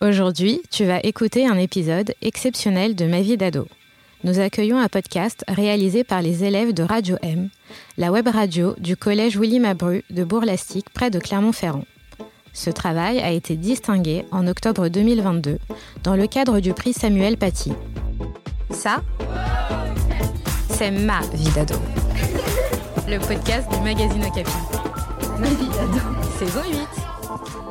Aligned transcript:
Aujourd'hui, 0.00 0.62
tu 0.70 0.84
vas 0.84 1.00
écouter 1.02 1.48
un 1.48 1.58
épisode 1.58 2.14
exceptionnel 2.22 2.94
de 2.94 3.04
Ma 3.06 3.20
vie 3.20 3.36
d'ado. 3.36 3.66
Nous 4.22 4.38
accueillons 4.38 4.78
un 4.78 4.86
podcast 4.86 5.44
réalisé 5.48 6.04
par 6.04 6.22
les 6.22 6.44
élèves 6.44 6.72
de 6.72 6.84
Radio 6.84 7.16
M, 7.20 7.48
la 7.96 8.12
web 8.12 8.28
radio 8.28 8.76
du 8.78 8.96
collège 8.96 9.36
Willy 9.36 9.58
Mabru 9.58 10.04
de 10.10 10.22
Bourg-Lastic 10.22 10.88
près 10.90 11.10
de 11.10 11.18
Clermont-Ferrand. 11.18 11.84
Ce 12.52 12.70
travail 12.70 13.18
a 13.18 13.32
été 13.32 13.56
distingué 13.56 14.24
en 14.30 14.46
octobre 14.46 14.86
2022 14.86 15.58
dans 16.04 16.14
le 16.14 16.28
cadre 16.28 16.60
du 16.60 16.74
prix 16.74 16.92
Samuel 16.92 17.36
Paty. 17.36 17.72
Ça, 18.70 19.02
c'est 20.70 20.92
ma 20.92 21.22
vie 21.34 21.50
d'ado. 21.56 21.74
Le 23.08 23.18
podcast 23.18 23.68
du 23.72 23.80
magazine 23.80 24.24
Okapi. 24.24 24.52
Ma 25.40 25.48
vie 25.48 25.68
d'ado. 25.68 25.98
Saison 26.38 26.62
8. 26.70 27.67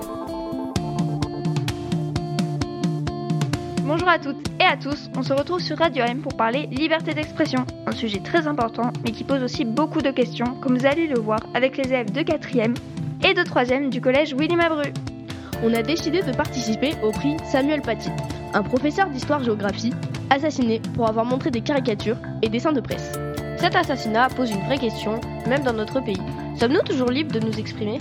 Bonjour 3.88 4.10
à 4.10 4.20
toutes 4.20 4.50
et 4.60 4.66
à 4.66 4.76
tous, 4.76 5.10
on 5.16 5.24
se 5.24 5.32
retrouve 5.32 5.62
sur 5.62 5.78
Radio 5.78 6.04
M 6.04 6.20
pour 6.20 6.36
parler 6.36 6.68
liberté 6.70 7.14
d'expression, 7.14 7.66
un 7.86 7.94
sujet 7.94 8.20
très 8.20 8.46
important 8.46 8.92
mais 9.06 9.14
qui 9.14 9.24
pose 9.24 9.42
aussi 9.42 9.64
beaucoup 9.64 10.02
de 10.02 10.12
questions 10.12 10.60
comme 10.62 10.78
vous 10.78 10.86
allez 10.86 11.08
le 11.08 11.18
voir 11.18 11.40
avec 11.54 11.78
les 11.78 11.88
élèves 11.88 12.12
de 12.12 12.20
4e 12.20 12.76
et 13.24 13.34
de 13.34 13.42
3e 13.44 13.88
du 13.90 14.02
collège 14.02 14.34
Willy 14.34 14.58
Mabru. 14.58 14.92
On 15.64 15.74
a 15.74 15.84
décidé 15.84 16.22
de 16.22 16.34
participer 16.36 16.96
au 17.02 17.12
prix 17.12 17.38
Samuel 17.46 17.82
Paty, 17.82 18.10
un 18.54 18.62
professeur 18.62 19.10
d'histoire-géographie 19.10 19.94
assassiné 20.32 20.82
pour 20.94 21.08
avoir 21.08 21.24
montré 21.24 21.50
des 21.50 21.62
caricatures 21.62 22.18
et 22.42 22.50
dessins 22.50 22.74
de 22.74 22.82
presse. 22.82 23.18
Cet 23.56 23.74
assassinat 23.74 24.28
pose 24.28 24.52
une 24.52 24.66
vraie 24.66 24.80
question, 24.80 25.22
même 25.48 25.64
dans 25.64 25.72
notre 25.72 26.02
pays. 26.02 26.22
Sommes-nous 26.60 26.84
toujours 26.84 27.10
libres 27.10 27.32
de 27.32 27.40
nous 27.40 27.58
exprimer? 27.58 28.00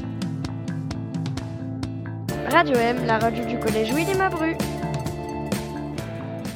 Radio 2.51 2.75
M, 2.75 3.07
la 3.07 3.21
radio 3.21 3.45
du 3.45 3.57
collège 3.61 3.95
Willy 3.95 4.17
Mabru. 4.17 4.57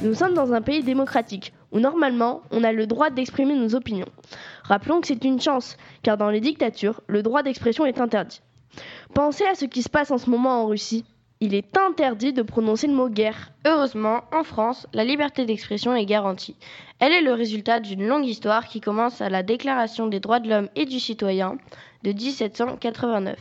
Nous 0.01 0.15
sommes 0.15 0.33
dans 0.33 0.51
un 0.51 0.63
pays 0.63 0.81
démocratique 0.81 1.53
où 1.71 1.79
normalement 1.79 2.41
on 2.49 2.63
a 2.63 2.71
le 2.71 2.87
droit 2.87 3.11
d'exprimer 3.11 3.53
nos 3.53 3.75
opinions. 3.75 4.07
Rappelons 4.63 4.99
que 4.99 5.05
c'est 5.05 5.23
une 5.23 5.39
chance, 5.39 5.77
car 6.01 6.17
dans 6.17 6.31
les 6.31 6.39
dictatures, 6.39 7.01
le 7.05 7.21
droit 7.21 7.43
d'expression 7.43 7.85
est 7.85 8.01
interdit. 8.01 8.41
Pensez 9.13 9.45
à 9.45 9.53
ce 9.53 9.65
qui 9.65 9.83
se 9.83 9.89
passe 9.89 10.09
en 10.09 10.17
ce 10.17 10.29
moment 10.29 10.63
en 10.63 10.65
Russie. 10.65 11.05
Il 11.39 11.53
est 11.53 11.77
interdit 11.77 12.33
de 12.33 12.41
prononcer 12.41 12.87
le 12.87 12.93
mot 12.93 13.09
guerre. 13.09 13.51
Heureusement, 13.63 14.21
en 14.31 14.43
France, 14.43 14.87
la 14.91 15.03
liberté 15.03 15.45
d'expression 15.45 15.93
est 15.93 16.05
garantie. 16.05 16.55
Elle 16.99 17.13
est 17.13 17.21
le 17.21 17.33
résultat 17.33 17.79
d'une 17.79 18.07
longue 18.07 18.25
histoire 18.25 18.67
qui 18.67 18.81
commence 18.81 19.21
à 19.21 19.29
la 19.29 19.43
Déclaration 19.43 20.07
des 20.07 20.19
droits 20.19 20.39
de 20.39 20.49
l'homme 20.49 20.69
et 20.75 20.85
du 20.85 20.99
citoyen 20.99 21.57
de 22.03 22.11
1789. 22.11 23.37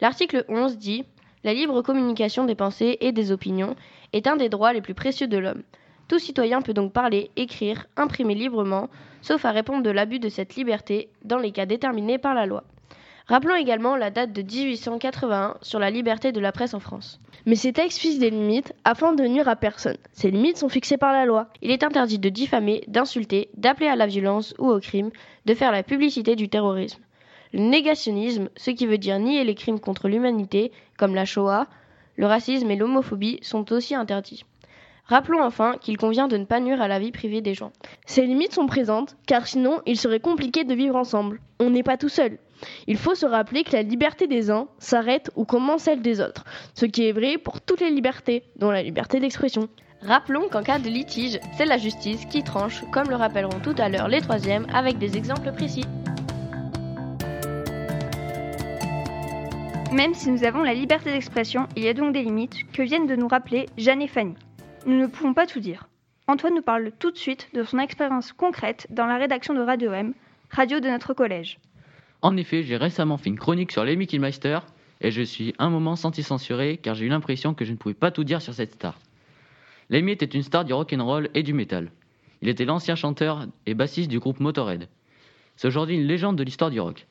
L'article 0.00 0.44
11 0.48 0.78
dit 0.78 1.04
La 1.44 1.52
libre 1.52 1.82
communication 1.82 2.46
des 2.46 2.54
pensées 2.54 2.96
et 3.00 3.12
des 3.12 3.30
opinions 3.30 3.76
est 4.14 4.26
un 4.26 4.36
des 4.36 4.48
droits 4.48 4.72
les 4.72 4.80
plus 4.80 4.94
précieux 4.94 5.26
de 5.26 5.36
l'homme. 5.36 5.62
Tout 6.08 6.18
citoyen 6.18 6.62
peut 6.62 6.72
donc 6.72 6.94
parler, 6.94 7.30
écrire, 7.36 7.86
imprimer 7.98 8.34
librement, 8.34 8.88
sauf 9.20 9.44
à 9.44 9.50
répondre 9.50 9.82
de 9.82 9.90
l'abus 9.90 10.18
de 10.18 10.30
cette 10.30 10.56
liberté 10.56 11.10
dans 11.22 11.36
les 11.36 11.52
cas 11.52 11.66
déterminés 11.66 12.16
par 12.16 12.32
la 12.32 12.46
loi. 12.46 12.64
Rappelons 13.26 13.56
également 13.56 13.94
la 13.96 14.10
date 14.10 14.32
de 14.32 14.40
1881 14.40 15.56
sur 15.60 15.78
la 15.78 15.90
liberté 15.90 16.32
de 16.32 16.40
la 16.40 16.50
presse 16.50 16.72
en 16.72 16.80
France. 16.80 17.20
Mais 17.44 17.56
ces 17.56 17.74
textes 17.74 17.98
fixent 17.98 18.18
des 18.18 18.30
limites 18.30 18.72
afin 18.84 19.12
de 19.12 19.24
nuire 19.24 19.48
à 19.48 19.56
personne. 19.56 19.98
Ces 20.12 20.30
limites 20.30 20.56
sont 20.56 20.70
fixées 20.70 20.96
par 20.96 21.12
la 21.12 21.26
loi. 21.26 21.48
Il 21.60 21.70
est 21.70 21.84
interdit 21.84 22.18
de 22.18 22.30
diffamer, 22.30 22.84
d'insulter, 22.88 23.50
d'appeler 23.58 23.88
à 23.88 23.96
la 23.96 24.06
violence 24.06 24.54
ou 24.58 24.70
au 24.70 24.80
crime, 24.80 25.10
de 25.44 25.54
faire 25.54 25.72
la 25.72 25.82
publicité 25.82 26.36
du 26.36 26.48
terrorisme. 26.48 27.03
Le 27.54 27.60
négationnisme, 27.60 28.48
ce 28.56 28.72
qui 28.72 28.84
veut 28.84 28.98
dire 28.98 29.20
nier 29.20 29.44
les 29.44 29.54
crimes 29.54 29.78
contre 29.78 30.08
l'humanité, 30.08 30.72
comme 30.98 31.14
la 31.14 31.24
Shoah, 31.24 31.68
le 32.16 32.26
racisme 32.26 32.68
et 32.68 32.74
l'homophobie 32.74 33.38
sont 33.42 33.72
aussi 33.72 33.94
interdits. 33.94 34.44
Rappelons 35.06 35.40
enfin 35.40 35.76
qu'il 35.80 35.96
convient 35.96 36.26
de 36.26 36.36
ne 36.36 36.46
pas 36.46 36.58
nuire 36.58 36.82
à 36.82 36.88
la 36.88 36.98
vie 36.98 37.12
privée 37.12 37.42
des 37.42 37.54
gens. 37.54 37.70
Ces 38.06 38.26
limites 38.26 38.54
sont 38.54 38.66
présentes, 38.66 39.16
car 39.28 39.46
sinon 39.46 39.82
il 39.86 39.96
serait 39.96 40.18
compliqué 40.18 40.64
de 40.64 40.74
vivre 40.74 40.96
ensemble. 40.96 41.40
On 41.60 41.70
n'est 41.70 41.84
pas 41.84 41.96
tout 41.96 42.08
seul. 42.08 42.38
Il 42.88 42.96
faut 42.96 43.14
se 43.14 43.26
rappeler 43.26 43.62
que 43.62 43.76
la 43.76 43.82
liberté 43.82 44.26
des 44.26 44.50
uns 44.50 44.66
s'arrête 44.80 45.30
ou 45.36 45.44
commence 45.44 45.82
celle 45.82 46.02
des 46.02 46.20
autres, 46.20 46.44
ce 46.74 46.86
qui 46.86 47.06
est 47.06 47.12
vrai 47.12 47.38
pour 47.38 47.60
toutes 47.60 47.82
les 47.82 47.90
libertés, 47.90 48.42
dont 48.56 48.72
la 48.72 48.82
liberté 48.82 49.20
d'expression. 49.20 49.68
Rappelons 50.02 50.48
qu'en 50.48 50.64
cas 50.64 50.80
de 50.80 50.88
litige, 50.88 51.38
c'est 51.56 51.66
la 51.66 51.78
justice 51.78 52.24
qui 52.24 52.42
tranche, 52.42 52.82
comme 52.92 53.10
le 53.10 53.16
rappelleront 53.16 53.60
tout 53.62 53.76
à 53.78 53.88
l'heure 53.88 54.08
les 54.08 54.22
troisièmes, 54.22 54.66
avec 54.74 54.98
des 54.98 55.16
exemples 55.16 55.52
précis. 55.52 55.84
Même 59.94 60.14
si 60.14 60.28
nous 60.28 60.42
avons 60.42 60.64
la 60.64 60.74
liberté 60.74 61.12
d'expression, 61.12 61.68
il 61.76 61.84
y 61.84 61.88
a 61.88 61.94
donc 61.94 62.12
des 62.12 62.24
limites 62.24 62.68
que 62.72 62.82
viennent 62.82 63.06
de 63.06 63.14
nous 63.14 63.28
rappeler 63.28 63.66
Jeanne 63.78 64.02
et 64.02 64.08
Fanny. 64.08 64.34
Nous 64.86 64.98
ne 64.98 65.06
pouvons 65.06 65.34
pas 65.34 65.46
tout 65.46 65.60
dire. 65.60 65.86
Antoine 66.26 66.56
nous 66.56 66.62
parle 66.62 66.90
tout 66.98 67.12
de 67.12 67.16
suite 67.16 67.48
de 67.54 67.62
son 67.62 67.78
expérience 67.78 68.32
concrète 68.32 68.88
dans 68.90 69.06
la 69.06 69.18
rédaction 69.18 69.54
de 69.54 69.60
Radio 69.60 69.92
M, 69.92 70.12
radio 70.50 70.80
de 70.80 70.88
notre 70.88 71.14
collège. 71.14 71.60
En 72.22 72.36
effet, 72.36 72.64
j'ai 72.64 72.76
récemment 72.76 73.18
fait 73.18 73.30
une 73.30 73.38
chronique 73.38 73.70
sur 73.70 73.84
Lemmy 73.84 74.08
Kilmeister 74.08 74.58
et 75.00 75.12
je 75.12 75.22
suis 75.22 75.54
un 75.60 75.70
moment 75.70 75.94
senti 75.94 76.24
censuré 76.24 76.76
car 76.76 76.96
j'ai 76.96 77.06
eu 77.06 77.08
l'impression 77.08 77.54
que 77.54 77.64
je 77.64 77.70
ne 77.70 77.76
pouvais 77.76 77.94
pas 77.94 78.10
tout 78.10 78.24
dire 78.24 78.42
sur 78.42 78.52
cette 78.52 78.74
star. 78.74 78.98
Lemmy 79.90 80.10
était 80.10 80.26
une 80.26 80.42
star 80.42 80.64
du 80.64 80.72
rock'n'roll 80.72 81.30
et 81.34 81.44
du 81.44 81.52
metal. 81.52 81.92
Il 82.42 82.48
était 82.48 82.64
l'ancien 82.64 82.96
chanteur 82.96 83.46
et 83.64 83.74
bassiste 83.74 84.10
du 84.10 84.18
groupe 84.18 84.40
Motorhead. 84.40 84.88
C'est 85.54 85.68
aujourd'hui 85.68 85.94
une 85.94 86.08
légende 86.08 86.34
de 86.34 86.42
l'histoire 86.42 86.72
du 86.72 86.80
rock 86.80 87.06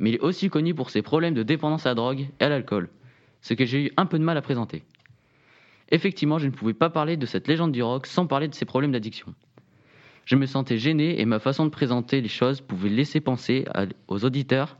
mais 0.00 0.10
il 0.10 0.14
est 0.16 0.20
aussi 0.20 0.50
connu 0.50 0.74
pour 0.74 0.90
ses 0.90 1.02
problèmes 1.02 1.34
de 1.34 1.44
dépendance 1.44 1.86
à 1.86 1.90
la 1.90 1.94
drogue 1.94 2.26
et 2.40 2.44
à 2.44 2.48
l'alcool, 2.48 2.88
ce 3.42 3.54
que 3.54 3.64
j'ai 3.64 3.84
eu 3.84 3.92
un 3.96 4.06
peu 4.06 4.18
de 4.18 4.24
mal 4.24 4.36
à 4.36 4.42
présenter. 4.42 4.82
Effectivement, 5.92 6.38
je 6.38 6.46
ne 6.46 6.52
pouvais 6.52 6.74
pas 6.74 6.90
parler 6.90 7.16
de 7.16 7.26
cette 7.26 7.46
légende 7.46 7.72
du 7.72 7.82
rock 7.82 8.06
sans 8.06 8.26
parler 8.26 8.48
de 8.48 8.54
ses 8.54 8.64
problèmes 8.64 8.92
d'addiction. 8.92 9.34
Je 10.24 10.36
me 10.36 10.46
sentais 10.46 10.78
gêné 10.78 11.20
et 11.20 11.24
ma 11.24 11.38
façon 11.38 11.64
de 11.64 11.70
présenter 11.70 12.20
les 12.20 12.28
choses 12.28 12.60
pouvait 12.60 12.88
laisser 12.88 13.20
penser 13.20 13.66
aux 14.08 14.24
auditeurs 14.24 14.76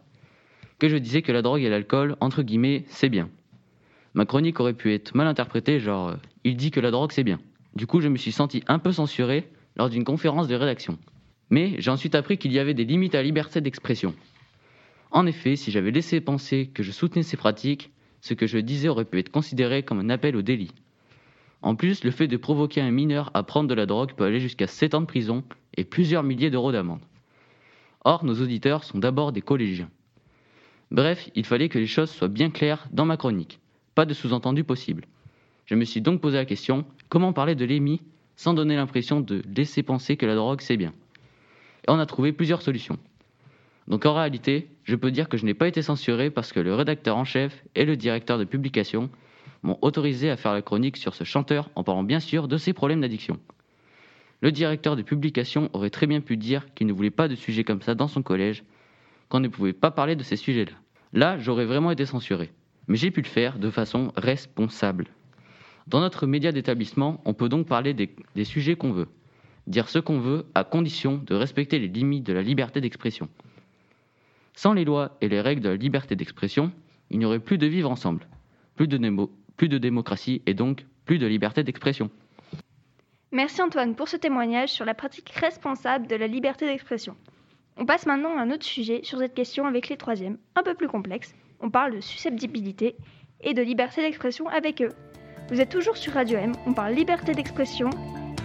que 0.78 0.88
je 0.88 0.97
disais 0.97 1.22
que 1.22 1.32
la 1.32 1.42
drogue 1.42 1.62
et 1.62 1.69
l'alcool, 1.69 2.16
entre 2.20 2.42
guillemets, 2.42 2.84
c'est 2.88 3.08
bien. 3.08 3.28
Ma 4.14 4.25
chronique 4.25 4.58
aurait 4.58 4.75
pu 4.75 4.92
être 4.94 5.14
mal 5.14 5.26
interprétée, 5.26 5.78
genre 5.78 6.08
euh, 6.08 6.16
il 6.42 6.56
dit 6.56 6.70
que 6.70 6.81
la 6.81 6.91
drogue 6.91 7.12
c'est 7.12 7.22
bien. 7.22 7.38
Du 7.76 7.87
coup, 7.87 8.00
je 8.00 8.08
me 8.08 8.16
suis 8.16 8.32
senti 8.32 8.64
un 8.66 8.78
peu 8.78 8.91
censuré 8.91 9.48
lors 9.76 9.91
d'une 9.91 10.02
conférence 10.02 10.48
de 10.48 10.56
rédaction. 10.56 10.98
Mais 11.50 11.75
j'ai 11.78 11.91
ensuite 11.91 12.14
appris 12.14 12.38
qu'il 12.38 12.52
y 12.52 12.58
avait 12.58 12.75
des 12.75 12.84
limites 12.84 13.14
à 13.14 13.19
la 13.19 13.25
liberté 13.25 13.60
d'expression. 13.60 14.14
En 15.10 15.26
effet, 15.26 15.56
si 15.56 15.71
j'avais 15.71 15.91
laissé 15.91 16.21
penser 16.21 16.71
que 16.72 16.82
je 16.82 16.93
soutenais 16.93 17.22
ces 17.22 17.37
pratiques, 17.37 17.91
ce 18.21 18.34
que 18.34 18.47
je 18.47 18.59
disais 18.59 18.88
aurait 18.88 19.04
pu 19.04 19.19
être 19.19 19.31
considéré 19.31 19.82
comme 19.82 19.98
un 19.98 20.10
appel 20.10 20.37
au 20.37 20.43
délit. 20.43 20.72
En 21.62 21.75
plus, 21.75 22.04
le 22.04 22.10
fait 22.10 22.28
de 22.28 22.37
provoquer 22.37 22.81
un 22.81 22.91
mineur 22.91 23.31
à 23.34 23.43
prendre 23.43 23.69
de 23.69 23.75
la 23.75 23.87
drogue 23.87 24.15
peut 24.15 24.25
aller 24.25 24.41
jusqu'à 24.41 24.66
7 24.66 24.94
ans 24.94 25.00
de 25.00 25.06
prison 25.06 25.44
et 25.76 25.84
plusieurs 25.84 26.22
milliers 26.22 26.50
d'euros 26.50 26.72
d'amende. 26.72 27.00
Or, 28.04 28.25
nos 28.25 28.41
auditeurs 28.41 28.84
sont 28.84 28.99
d'abord 28.99 29.32
des 29.32 29.43
collégiens. 29.43 29.91
Bref, 30.91 31.28
il 31.34 31.44
fallait 31.44 31.69
que 31.69 31.78
les 31.78 31.87
choses 31.87 32.10
soient 32.10 32.28
bien 32.28 32.50
claires 32.50 32.88
dans 32.93 33.04
ma 33.04 33.16
chronique, 33.16 33.60
pas 33.94 34.06
de 34.06 34.15
sous-entendu 34.15 34.65
possible. 34.65 35.04
Je 35.66 35.75
me 35.75 35.84
suis 35.84 36.00
donc 36.00 36.20
posé 36.20 36.37
la 36.37 36.44
question, 36.44 36.84
comment 37.09 37.32
parler 37.32 37.54
de 37.54 37.65
l'EMI 37.65 38.00
sans 38.37 38.54
donner 38.54 38.75
l'impression 38.75 39.20
de 39.20 39.43
laisser 39.54 39.82
penser 39.82 40.16
que 40.16 40.26
la 40.26 40.34
drogue 40.34 40.62
c'est 40.62 40.76
bien? 40.76 40.93
Et 41.87 41.91
on 41.91 41.99
a 41.99 42.06
trouvé 42.06 42.32
plusieurs 42.32 42.62
solutions. 42.62 42.99
Donc 43.87 44.06
en 44.06 44.15
réalité, 44.15 44.69
je 44.90 44.96
peux 44.96 45.12
dire 45.12 45.28
que 45.28 45.36
je 45.36 45.44
n'ai 45.44 45.54
pas 45.54 45.68
été 45.68 45.82
censuré 45.82 46.30
parce 46.30 46.52
que 46.52 46.58
le 46.58 46.74
rédacteur 46.74 47.16
en 47.16 47.24
chef 47.24 47.62
et 47.76 47.84
le 47.84 47.96
directeur 47.96 48.38
de 48.38 48.44
publication 48.44 49.08
m'ont 49.62 49.78
autorisé 49.82 50.30
à 50.30 50.36
faire 50.36 50.52
la 50.52 50.62
chronique 50.62 50.96
sur 50.96 51.14
ce 51.14 51.22
chanteur 51.22 51.70
en 51.76 51.84
parlant 51.84 52.02
bien 52.02 52.18
sûr 52.18 52.48
de 52.48 52.56
ses 52.56 52.72
problèmes 52.72 53.00
d'addiction. 53.00 53.38
Le 54.40 54.50
directeur 54.50 54.96
de 54.96 55.02
publication 55.02 55.70
aurait 55.74 55.90
très 55.90 56.08
bien 56.08 56.20
pu 56.20 56.36
dire 56.36 56.66
qu'il 56.74 56.88
ne 56.88 56.92
voulait 56.92 57.10
pas 57.10 57.28
de 57.28 57.36
sujets 57.36 57.62
comme 57.62 57.82
ça 57.82 57.94
dans 57.94 58.08
son 58.08 58.22
collège, 58.22 58.64
qu'on 59.28 59.38
ne 59.38 59.46
pouvait 59.46 59.72
pas 59.72 59.92
parler 59.92 60.16
de 60.16 60.24
ces 60.24 60.34
sujets-là. 60.34 60.72
Là, 61.12 61.38
j'aurais 61.38 61.66
vraiment 61.66 61.92
été 61.92 62.04
censuré. 62.04 62.50
Mais 62.88 62.96
j'ai 62.96 63.12
pu 63.12 63.20
le 63.20 63.28
faire 63.28 63.60
de 63.60 63.70
façon 63.70 64.10
responsable. 64.16 65.06
Dans 65.86 66.00
notre 66.00 66.26
média 66.26 66.50
d'établissement, 66.50 67.20
on 67.25 67.32
peut 67.32 67.48
donc 67.48 67.69
parler 67.69 67.94
des, 67.94 68.10
des 68.34 68.44
sujets 68.44 68.75
qu'on 68.75 68.90
veut, 68.90 69.06
dire 69.69 69.88
ce 69.88 70.00
qu'on 70.00 70.19
veut 70.19 70.46
à 70.56 70.64
condition 70.64 71.22
de 71.25 71.36
respecter 71.36 71.78
les 71.78 71.86
limites 71.86 72.26
de 72.26 72.32
la 72.32 72.43
liberté 72.43 72.81
d'expression. 72.81 73.28
Sans 74.60 74.74
les 74.74 74.84
lois 74.84 75.16
et 75.22 75.30
les 75.30 75.40
règles 75.40 75.62
de 75.62 75.70
la 75.70 75.76
liberté 75.76 76.16
d'expression, 76.16 76.70
il 77.08 77.18
n'y 77.18 77.24
aurait 77.24 77.38
plus 77.38 77.56
de 77.56 77.66
vivre 77.66 77.90
ensemble, 77.90 78.28
plus 78.76 78.88
de, 78.88 79.78
démocratie 79.78 80.42
et 80.44 80.52
donc 80.52 80.84
plus 81.06 81.16
de 81.16 81.26
liberté 81.26 81.64
d'expression. 81.64 82.10
Merci 83.32 83.62
Antoine 83.62 83.94
pour 83.94 84.08
ce 84.08 84.18
témoignage 84.18 84.68
sur 84.68 84.84
la 84.84 84.92
pratique 84.92 85.30
responsable 85.30 86.08
de 86.08 86.14
la 86.14 86.26
liberté 86.26 86.66
d'expression. 86.66 87.16
On 87.78 87.86
passe 87.86 88.04
maintenant 88.04 88.36
à 88.36 88.42
un 88.42 88.50
autre 88.50 88.66
sujet 88.66 89.00
sur 89.02 89.18
cette 89.18 89.32
question 89.32 89.64
avec 89.64 89.88
les 89.88 89.96
troisièmes, 89.96 90.36
un 90.54 90.62
peu 90.62 90.74
plus 90.74 90.88
complexe. 90.88 91.34
On 91.60 91.70
parle 91.70 91.96
de 91.96 92.02
susceptibilité 92.02 92.96
et 93.40 93.54
de 93.54 93.62
liberté 93.62 94.02
d'expression 94.02 94.46
avec 94.48 94.82
eux. 94.82 94.92
Vous 95.48 95.62
êtes 95.62 95.70
toujours 95.70 95.96
sur 95.96 96.12
Radio 96.12 96.36
M, 96.36 96.52
on 96.66 96.74
parle 96.74 96.92
liberté 96.92 97.32
d'expression 97.32 97.88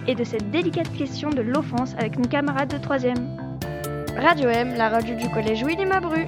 et 0.07 0.15
de 0.15 0.23
cette 0.23 0.49
délicate 0.49 0.95
question 0.95 1.29
de 1.29 1.41
l'offense 1.41 1.93
avec 1.95 2.17
nos 2.17 2.29
camarades 2.29 2.71
de 2.71 2.81
troisième. 2.81 3.44
Radio 4.17 4.47
M, 4.47 4.73
la 4.75 4.87
radio 4.87 5.13
du 5.15 5.29
collège 5.29 5.65
Willy 5.65 5.85
Mabru. 5.85 6.23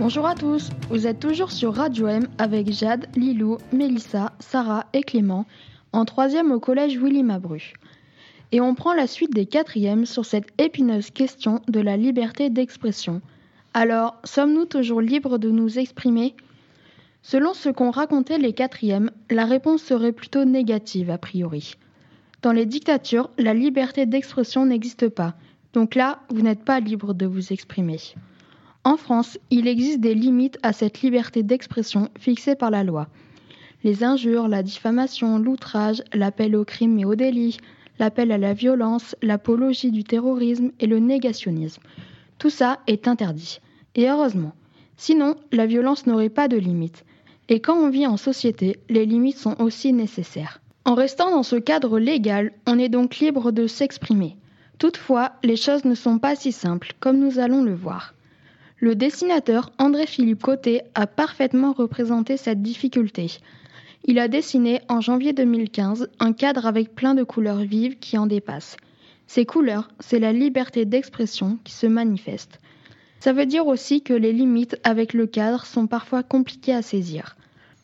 Bonjour 0.00 0.26
à 0.26 0.34
tous, 0.34 0.70
vous 0.90 1.06
êtes 1.06 1.20
toujours 1.20 1.52
sur 1.52 1.72
Radio 1.72 2.08
M 2.08 2.26
avec 2.36 2.72
Jade, 2.72 3.06
Lilou, 3.14 3.58
Mélissa, 3.72 4.32
Sarah 4.40 4.86
et 4.92 5.02
Clément, 5.02 5.46
en 5.92 6.04
troisième 6.04 6.50
au 6.50 6.58
collège 6.58 6.98
Willy 6.98 7.22
Mabru. 7.22 7.74
Et 8.50 8.60
on 8.60 8.74
prend 8.74 8.92
la 8.92 9.06
suite 9.06 9.32
des 9.32 9.46
quatrièmes 9.46 10.04
sur 10.04 10.26
cette 10.26 10.48
épineuse 10.58 11.10
question 11.10 11.62
de 11.68 11.80
la 11.80 11.96
liberté 11.96 12.50
d'expression. 12.50 13.22
Alors, 13.72 14.16
sommes-nous 14.24 14.66
toujours 14.66 15.00
libres 15.00 15.38
de 15.38 15.50
nous 15.50 15.78
exprimer? 15.78 16.34
Selon 17.22 17.54
ce 17.54 17.68
qu'ont 17.68 17.92
raconté 17.92 18.36
les 18.36 18.52
quatrièmes, 18.52 19.12
la 19.30 19.44
réponse 19.44 19.82
serait 19.82 20.12
plutôt 20.12 20.44
négative 20.44 21.10
a 21.10 21.18
priori. 21.18 21.74
Dans 22.42 22.52
les 22.52 22.66
dictatures, 22.66 23.30
la 23.38 23.54
liberté 23.54 24.06
d'expression 24.06 24.66
n'existe 24.66 25.08
pas, 25.08 25.34
donc 25.74 25.96
là, 25.96 26.20
vous 26.30 26.40
n'êtes 26.40 26.64
pas 26.64 26.78
libre 26.78 27.14
de 27.14 27.26
vous 27.26 27.52
exprimer. 27.52 27.98
En 28.84 28.96
France, 28.96 29.38
il 29.50 29.66
existe 29.66 30.00
des 30.00 30.14
limites 30.14 30.56
à 30.62 30.72
cette 30.72 31.02
liberté 31.02 31.42
d'expression 31.42 32.10
fixée 32.16 32.54
par 32.54 32.70
la 32.70 32.84
loi. 32.84 33.08
Les 33.82 34.04
injures, 34.04 34.46
la 34.46 34.62
diffamation, 34.62 35.36
l'outrage, 35.38 36.02
l'appel 36.12 36.54
au 36.54 36.64
crime 36.64 36.98
et 37.00 37.04
au 37.04 37.16
délit, 37.16 37.58
l'appel 37.98 38.30
à 38.30 38.38
la 38.38 38.54
violence, 38.54 39.16
l'apologie 39.20 39.90
du 39.90 40.04
terrorisme 40.04 40.70
et 40.78 40.86
le 40.86 41.00
négationnisme. 41.00 41.82
Tout 42.38 42.50
ça 42.50 42.78
est 42.86 43.08
interdit. 43.08 43.60
Et 43.96 44.08
heureusement. 44.08 44.52
Sinon, 44.96 45.34
la 45.50 45.66
violence 45.66 46.06
n'aurait 46.06 46.28
pas 46.28 46.46
de 46.46 46.56
limites. 46.56 47.04
Et 47.48 47.60
quand 47.60 47.76
on 47.76 47.90
vit 47.90 48.06
en 48.06 48.16
société, 48.16 48.78
les 48.88 49.06
limites 49.06 49.38
sont 49.38 49.60
aussi 49.60 49.92
nécessaires. 49.92 50.60
En 50.84 50.94
restant 50.94 51.32
dans 51.32 51.42
ce 51.42 51.56
cadre 51.56 51.98
légal, 51.98 52.52
on 52.66 52.78
est 52.78 52.88
donc 52.88 53.16
libre 53.16 53.50
de 53.50 53.66
s'exprimer. 53.66 54.36
Toutefois, 54.78 55.32
les 55.42 55.56
choses 55.56 55.84
ne 55.84 55.94
sont 55.94 56.18
pas 56.18 56.36
si 56.36 56.52
simples, 56.52 56.92
comme 57.00 57.18
nous 57.18 57.38
allons 57.38 57.62
le 57.62 57.74
voir. 57.74 58.14
Le 58.78 58.94
dessinateur 58.94 59.70
André-Philippe 59.78 60.42
Côté 60.42 60.82
a 60.94 61.06
parfaitement 61.06 61.72
représenté 61.72 62.36
cette 62.36 62.62
difficulté. 62.62 63.38
Il 64.04 64.18
a 64.18 64.28
dessiné 64.28 64.82
en 64.88 65.00
janvier 65.00 65.32
2015 65.32 66.10
un 66.18 66.32
cadre 66.32 66.66
avec 66.66 66.94
plein 66.94 67.14
de 67.14 67.22
couleurs 67.22 67.60
vives 67.60 67.98
qui 67.98 68.18
en 68.18 68.26
dépassent. 68.26 68.76
Ces 69.26 69.46
couleurs, 69.46 69.88
c'est 70.00 70.18
la 70.18 70.32
liberté 70.32 70.84
d'expression 70.84 71.58
qui 71.64 71.72
se 71.72 71.86
manifeste. 71.86 72.60
Ça 73.20 73.32
veut 73.32 73.46
dire 73.46 73.66
aussi 73.66 74.02
que 74.02 74.12
les 74.12 74.32
limites 74.32 74.78
avec 74.84 75.14
le 75.14 75.26
cadre 75.26 75.64
sont 75.64 75.86
parfois 75.86 76.22
compliquées 76.22 76.74
à 76.74 76.82
saisir. 76.82 77.36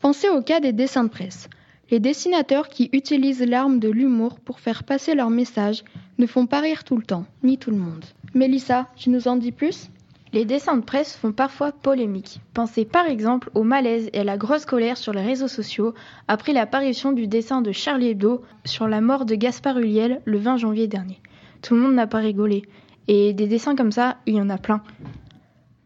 Pensez 0.02 0.28
au 0.28 0.42
cas 0.42 0.60
des 0.60 0.72
dessins 0.72 1.04
de 1.04 1.08
presse. 1.08 1.48
Les 1.90 1.98
dessinateurs 1.98 2.68
qui 2.68 2.88
utilisent 2.92 3.44
l'arme 3.44 3.80
de 3.80 3.88
l'humour 3.88 4.38
pour 4.38 4.60
faire 4.60 4.84
passer 4.84 5.16
leur 5.16 5.28
message 5.28 5.82
ne 6.18 6.26
font 6.26 6.46
pas 6.46 6.60
rire 6.60 6.84
tout 6.84 6.96
le 6.96 7.02
temps, 7.02 7.24
ni 7.42 7.58
tout 7.58 7.72
le 7.72 7.76
monde. 7.76 8.04
Mélissa, 8.32 8.86
tu 8.96 9.10
nous 9.10 9.26
en 9.26 9.34
dis 9.34 9.50
plus? 9.50 9.90
Les 10.32 10.44
dessins 10.44 10.76
de 10.76 10.84
presse 10.84 11.16
font 11.16 11.32
parfois 11.32 11.72
polémique. 11.72 12.40
Pensez 12.54 12.84
par 12.84 13.06
exemple 13.06 13.50
au 13.54 13.64
malaise 13.64 14.08
et 14.12 14.20
à 14.20 14.24
la 14.24 14.36
grosse 14.36 14.66
colère 14.66 14.96
sur 14.96 15.12
les 15.12 15.22
réseaux 15.22 15.48
sociaux 15.48 15.92
après 16.28 16.52
l'apparition 16.52 17.10
du 17.10 17.26
dessin 17.26 17.60
de 17.60 17.72
Charlie 17.72 18.10
Hebdo 18.10 18.42
sur 18.64 18.86
la 18.86 19.00
mort 19.00 19.24
de 19.24 19.34
Gaspard 19.34 19.78
Huliel 19.78 20.20
le 20.24 20.38
20 20.38 20.58
janvier 20.58 20.86
dernier. 20.86 21.18
Tout 21.60 21.74
le 21.74 21.80
monde 21.80 21.94
n'a 21.94 22.06
pas 22.06 22.18
rigolé. 22.18 22.62
Et 23.08 23.32
des 23.32 23.48
dessins 23.48 23.74
comme 23.74 23.90
ça, 23.90 24.18
il 24.26 24.36
y 24.36 24.40
en 24.40 24.50
a 24.50 24.58
plein. 24.58 24.82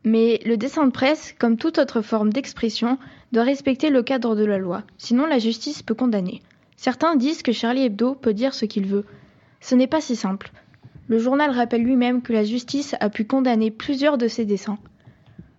Mais 0.04 0.38
le 0.44 0.58
dessin 0.58 0.86
de 0.86 0.92
presse, 0.92 1.34
comme 1.38 1.56
toute 1.56 1.78
autre 1.78 2.02
forme 2.02 2.30
d'expression, 2.30 2.98
doit 3.32 3.42
respecter 3.42 3.88
le 3.88 4.02
cadre 4.02 4.36
de 4.36 4.44
la 4.44 4.58
loi, 4.58 4.82
sinon 4.98 5.24
la 5.26 5.38
justice 5.38 5.82
peut 5.82 5.94
condamner. 5.94 6.42
Certains 6.76 7.16
disent 7.16 7.42
que 7.42 7.52
Charlie 7.52 7.84
Hebdo 7.84 8.14
peut 8.14 8.34
dire 8.34 8.52
ce 8.52 8.66
qu'il 8.66 8.86
veut. 8.86 9.06
Ce 9.60 9.74
n'est 9.74 9.86
pas 9.86 10.02
si 10.02 10.16
simple. 10.16 10.52
Le 11.08 11.18
journal 11.18 11.50
rappelle 11.50 11.82
lui-même 11.82 12.20
que 12.20 12.34
la 12.34 12.44
justice 12.44 12.94
a 13.00 13.08
pu 13.08 13.24
condamner 13.24 13.70
plusieurs 13.70 14.18
de 14.18 14.28
ses 14.28 14.44
dessins. 14.44 14.78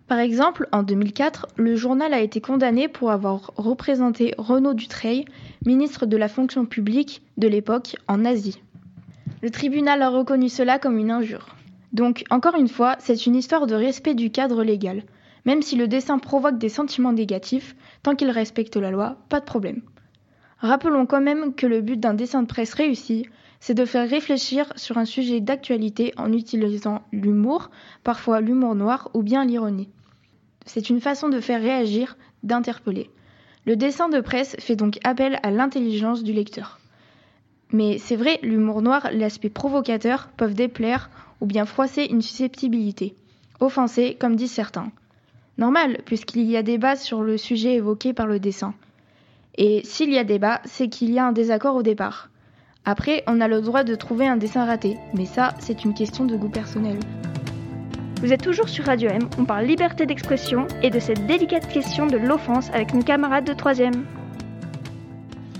Par 0.07 0.19
exemple, 0.19 0.67
en 0.71 0.83
2004, 0.83 1.47
le 1.55 1.75
journal 1.75 2.13
a 2.13 2.19
été 2.19 2.39
condamné 2.39 2.87
pour 2.87 3.09
avoir 3.09 3.51
représenté 3.55 4.35
Renaud 4.37 4.75
Dutreil, 4.75 5.25
ministre 5.65 6.05
de 6.05 6.17
la 6.17 6.27
fonction 6.27 6.65
publique 6.65 7.23
de 7.37 7.47
l'époque, 7.47 7.95
en 8.07 8.23
Asie. 8.23 8.61
Le 9.41 9.49
tribunal 9.49 10.03
a 10.03 10.09
reconnu 10.09 10.49
cela 10.49 10.77
comme 10.77 10.99
une 10.99 11.09
injure. 11.09 11.54
Donc, 11.95 12.25
encore 12.29 12.57
une 12.57 12.67
fois, 12.67 12.97
c'est 12.99 13.25
une 13.25 13.37
histoire 13.37 13.67
de 13.67 13.73
respect 13.73 14.15
du 14.15 14.29
cadre 14.29 14.65
légal. 14.65 15.03
Même 15.45 15.61
si 15.61 15.77
le 15.77 15.87
dessin 15.87 16.19
provoque 16.19 16.57
des 16.57 16.67
sentiments 16.67 17.13
négatifs, 17.13 17.73
tant 18.03 18.15
qu'il 18.15 18.31
respecte 18.31 18.75
la 18.75 18.91
loi, 18.91 19.15
pas 19.29 19.39
de 19.39 19.45
problème. 19.45 19.81
Rappelons 20.57 21.05
quand 21.05 21.21
même 21.21 21.55
que 21.55 21.65
le 21.65 21.79
but 21.79 21.97
d'un 21.97 22.13
dessin 22.13 22.41
de 22.41 22.47
presse 22.47 22.73
réussi, 22.73 23.27
c'est 23.61 23.75
de 23.75 23.85
faire 23.85 24.09
réfléchir 24.09 24.73
sur 24.75 24.97
un 24.97 25.05
sujet 25.05 25.39
d'actualité 25.39 26.13
en 26.17 26.33
utilisant 26.33 27.01
l'humour, 27.13 27.69
parfois 28.03 28.41
l'humour 28.41 28.75
noir 28.75 29.09
ou 29.13 29.23
bien 29.23 29.45
l'ironie. 29.45 29.87
C'est 30.65 30.89
une 30.89 30.99
façon 30.99 31.29
de 31.29 31.39
faire 31.39 31.61
réagir, 31.61 32.17
d'interpeller. 32.43 33.09
Le 33.65 33.77
dessin 33.77 34.09
de 34.09 34.19
presse 34.19 34.57
fait 34.59 34.75
donc 34.75 34.99
appel 35.05 35.39
à 35.43 35.49
l'intelligence 35.49 36.23
du 36.23 36.33
lecteur. 36.33 36.81
Mais 37.71 37.97
c'est 37.97 38.15
vrai, 38.15 38.39
l'humour 38.41 38.81
noir, 38.81 39.09
l'aspect 39.11 39.49
provocateur 39.49 40.29
peuvent 40.37 40.53
déplaire 40.53 41.09
ou 41.41 41.45
bien 41.45 41.65
froisser 41.65 42.05
une 42.05 42.21
susceptibilité, 42.21 43.15
offenser 43.59 44.15
comme 44.19 44.35
disent 44.35 44.51
certains. 44.51 44.91
Normal, 45.57 45.99
puisqu'il 46.05 46.43
y 46.43 46.57
a 46.57 46.63
débat 46.63 46.95
sur 46.95 47.21
le 47.21 47.37
sujet 47.37 47.75
évoqué 47.75 48.13
par 48.13 48.27
le 48.27 48.39
dessin. 48.39 48.73
Et 49.57 49.81
s'il 49.85 50.11
y 50.11 50.17
a 50.17 50.23
débat, 50.23 50.61
c'est 50.65 50.89
qu'il 50.89 51.11
y 51.11 51.19
a 51.19 51.25
un 51.25 51.31
désaccord 51.31 51.75
au 51.75 51.83
départ. 51.83 52.29
Après, 52.83 53.23
on 53.25 53.41
a 53.41 53.47
le 53.47 53.61
droit 53.61 53.83
de 53.83 53.95
trouver 53.95 54.27
un 54.27 54.37
dessin 54.37 54.65
raté, 54.65 54.97
mais 55.13 55.25
ça, 55.25 55.53
c'est 55.59 55.85
une 55.85 55.93
question 55.93 56.25
de 56.25 56.35
goût 56.35 56.49
personnel. 56.49 56.99
Vous 58.21 58.31
êtes 58.31 58.43
toujours 58.43 58.69
sur 58.69 58.85
Radio 58.85 59.09
M, 59.09 59.27
on 59.37 59.45
parle 59.45 59.65
liberté 59.65 60.05
d'expression 60.05 60.67
et 60.81 60.89
de 60.89 60.99
cette 60.99 61.25
délicate 61.25 61.67
question 61.67 62.05
de 62.05 62.17
l'offense 62.17 62.69
avec 62.71 62.93
une 62.93 63.03
camarade 63.03 63.45
de 63.45 63.53
troisième. 63.53 64.05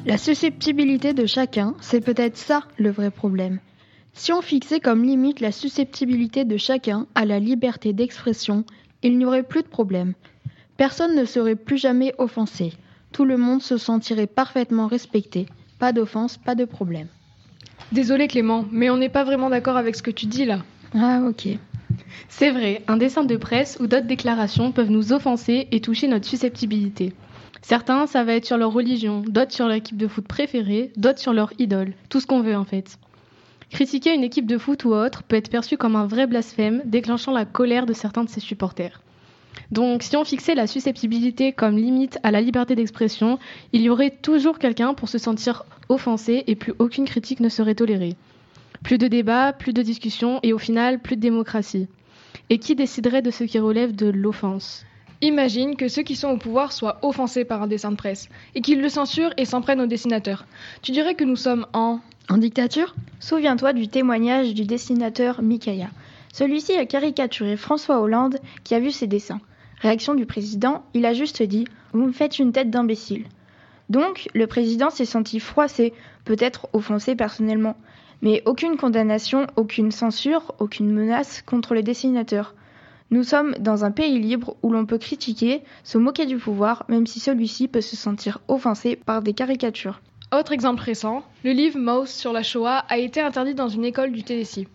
La 0.06 0.20
susceptibilité 0.20 1.14
de 1.14 1.26
chacun, 1.26 1.74
c'est 1.82 2.00
peut-être 2.00 2.38
ça 2.38 2.62
le 2.78 2.92
vrai 2.92 3.10
problème. 3.10 3.60
Si 4.14 4.32
on 4.32 4.44
fixait 4.44 4.80
comme 4.80 5.04
limite 5.04 5.40
la 5.40 5.52
susceptibilité 5.52 6.46
de 6.46 6.58
chacun 6.58 7.08
à 7.16 7.26
la 7.26 7.40
liberté 7.40 7.92
d'expression, 7.92 8.66
il 9.02 9.18
n'y 9.18 9.26
aurait 9.26 9.42
plus 9.42 9.64
de 9.64 9.68
problème. 9.68 10.14
Personne 10.78 11.16
ne 11.16 11.26
serait 11.26 11.56
plus 11.56 11.80
jamais 11.80 12.14
offensé. 12.20 12.74
Tout 13.14 13.26
le 13.26 13.38
monde 13.38 13.64
se 13.64 13.78
sentirait 13.78 14.28
parfaitement 14.28 14.86
respecté. 14.86 15.48
Pas 15.80 15.92
d'offense, 15.92 16.38
pas 16.38 16.54
de 16.54 16.66
problème. 16.66 17.08
Désolé 17.92 18.28
Clément, 18.28 18.66
mais 18.72 18.92
on 18.92 18.98
n'est 18.98 19.10
pas 19.10 19.24
vraiment 19.24 19.50
d'accord 19.50 19.78
avec 19.78 19.96
ce 19.96 20.04
que 20.04 20.12
tu 20.12 20.28
dis 20.28 20.46
là. 20.46 20.60
Ah 20.94 21.24
ok. 21.28 21.48
C'est 22.30 22.52
vrai, 22.52 22.84
un 22.88 22.98
dessin 22.98 23.24
de 23.24 23.38
presse 23.38 23.78
ou 23.80 23.88
d'autres 23.88 24.06
déclarations 24.06 24.72
peuvent 24.72 24.92
nous 24.92 25.14
offenser 25.14 25.68
et 25.72 25.82
toucher 25.82 26.08
notre 26.08 26.28
susceptibilité. 26.28 27.14
Certains, 27.62 28.08
ça 28.08 28.24
va 28.24 28.34
être 28.34 28.46
sur 28.46 28.58
leur 28.58 28.72
religion, 28.72 29.22
d'autres 29.22 29.54
sur 29.54 29.68
leur 29.68 29.76
équipe 29.76 29.98
de 29.98 30.08
foot 30.08 30.28
préférée, 30.28 30.92
d'autres 30.98 31.20
sur 31.20 31.34
leur 31.34 31.52
idole, 31.60 31.94
tout 32.10 32.20
ce 32.20 32.28
qu'on 32.28 32.42
veut 32.42 32.56
en 32.56 32.66
fait. 32.66 32.98
Critiquer 33.72 34.14
une 34.14 34.24
équipe 34.24 34.46
de 34.46 34.58
foot 34.58 34.86
ou 34.86 34.94
autre 34.94 35.24
peut 35.24 35.36
être 35.36 35.50
perçu 35.50 35.76
comme 35.76 35.96
un 35.96 36.06
vrai 36.06 36.28
blasphème, 36.28 36.82
déclenchant 36.86 37.32
la 37.32 37.46
colère 37.46 37.86
de 37.86 37.94
certains 37.94 38.24
de 38.24 38.30
ses 38.30 38.40
supporters. 38.40 39.02
Donc 39.72 40.04
si 40.04 40.16
on 40.16 40.24
fixait 40.24 40.56
la 40.56 40.68
susceptibilité 40.68 41.52
comme 41.52 41.78
limite 41.78 42.20
à 42.24 42.32
la 42.32 42.42
liberté 42.42 42.76
d'expression, 42.76 43.40
il 43.74 43.82
y 43.82 43.90
aurait 43.90 44.12
toujours 44.12 44.60
quelqu'un 44.60 44.94
pour 44.94 45.10
se 45.10 45.18
sentir 45.18 45.66
offensé 45.90 46.44
et 46.48 46.56
plus 46.56 46.74
aucune 46.80 47.06
critique 47.06 47.40
ne 47.40 47.50
serait 47.50 47.76
tolérée. 47.76 48.16
Plus 48.84 48.98
de 48.98 49.08
débats, 49.08 49.54
plus 49.54 49.74
de 49.74 49.82
discussions 49.82 50.40
et 50.44 50.54
au 50.54 50.60
final 50.60 51.00
plus 51.00 51.16
de 51.16 51.22
démocratie. 51.22 51.88
Et 52.50 52.60
qui 52.60 52.76
déciderait 52.76 53.24
de 53.24 53.32
ce 53.32 53.44
qui 53.44 53.58
relève 53.58 53.96
de 53.96 54.08
l'offense? 54.08 54.86
Imagine 55.22 55.76
que 55.76 55.88
ceux 55.88 56.04
qui 56.04 56.16
sont 56.16 56.30
au 56.30 56.38
pouvoir 56.38 56.72
soient 56.72 57.00
offensés 57.02 57.46
par 57.46 57.64
un 57.64 57.68
dessin 57.68 57.92
de 57.92 57.96
presse 57.96 58.30
et 58.54 58.62
qu'ils 58.62 58.82
le 58.82 58.90
censurent 58.90 59.34
et 59.38 59.46
s'en 59.46 59.62
prennent 59.62 59.82
aux 59.82 59.88
dessinateurs. 59.88 60.46
Tu 60.82 60.92
dirais 60.92 61.16
que 61.16 61.24
nous 61.24 61.36
sommes 61.36 61.66
en... 61.74 62.00
En 62.28 62.38
dictature 62.38 62.96
Souviens-toi 63.20 63.74
du 63.74 63.88
témoignage 63.88 64.54
du 64.54 64.66
dessinateur 64.66 65.42
Mikaya. 65.42 65.90
Celui-ci 66.34 66.74
a 66.74 66.86
caricaturé 66.86 67.56
François 67.56 68.02
Hollande 68.02 68.40
qui 68.64 68.76
a 68.76 68.80
vu 68.80 68.92
ses 68.92 69.08
dessins. 69.08 69.40
Réaction 69.80 70.16
du 70.16 70.26
président, 70.26 70.84
il 70.94 71.06
a 71.06 71.14
juste 71.14 71.44
dit 71.44 71.66
Vous 71.94 72.06
me 72.06 72.12
faites 72.12 72.40
une 72.40 72.52
tête 72.52 72.72
d'imbécile. 72.72 73.26
Donc, 73.90 74.28
le 74.34 74.48
président 74.48 74.90
s'est 74.90 75.06
senti 75.06 75.40
froissé, 75.40 75.94
peut-être 76.26 76.68
offensé 76.74 77.16
personnellement. 77.16 77.78
Mais 78.22 78.42
aucune 78.46 78.78
condamnation, 78.78 79.46
aucune 79.56 79.92
censure, 79.92 80.56
aucune 80.60 80.92
menace 80.92 81.42
contre 81.44 81.74
les 81.76 81.84
dessinateurs. 81.84 82.56
Nous 83.12 83.24
sommes 83.24 83.54
dans 83.60 83.86
un 83.86 83.92
pays 83.92 84.20
libre 84.20 84.56
où 84.64 84.72
l'on 84.72 84.86
peut 84.86 84.98
critiquer, 84.98 85.62
se 85.84 85.98
moquer 85.98 86.26
du 86.26 86.38
pouvoir, 86.38 86.86
même 86.90 87.06
si 87.06 87.20
celui-ci 87.20 87.68
peut 87.68 87.82
se 87.82 87.96
sentir 87.96 88.40
offensé 88.48 88.96
par 88.96 89.22
des 89.22 89.34
caricatures. 89.34 90.02
Autre 90.34 90.52
exemple 90.52 90.82
récent, 90.82 91.24
le 91.44 91.52
livre 91.52 91.78
Mouse 91.78 92.10
sur 92.10 92.34
la 92.34 92.42
Shoah 92.42 92.84
a 92.90 92.98
été 92.98 93.22
interdit 93.22 93.54
dans 93.54 93.70
une 93.70 93.86
école 93.86 94.12
du 94.12 94.24
Tennessee. 94.24 94.66